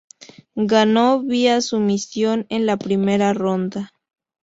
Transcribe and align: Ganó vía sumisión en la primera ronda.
Ganó 0.55 1.21
vía 1.21 1.61
sumisión 1.61 2.47
en 2.49 2.65
la 2.65 2.75
primera 2.77 3.33
ronda. 3.33 3.93